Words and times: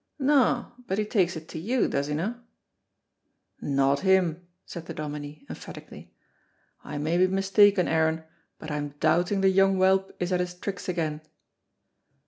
"No, 0.17 0.71
but 0.87 0.97
he 0.97 1.05
takes 1.05 1.35
it 1.35 1.47
to 1.49 1.59
you, 1.59 1.87
does 1.87 2.07
he 2.07 2.15
no'?" 2.15 2.33
"Not 3.61 3.99
him," 3.99 4.47
said 4.65 4.87
the 4.87 4.95
Dominie, 4.95 5.45
emphatically. 5.47 6.11
"I 6.83 6.97
may 6.97 7.19
be 7.19 7.27
mistaken, 7.27 7.87
Aaron, 7.87 8.23
but 8.57 8.71
I'm 8.71 8.95
doubting 8.99 9.41
the 9.41 9.49
young 9.49 9.77
whelp 9.77 10.11
is 10.19 10.31
at 10.33 10.39
his 10.39 10.55
tricks 10.55 10.89
again." 10.89 11.21